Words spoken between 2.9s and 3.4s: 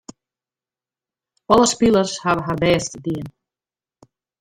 dien.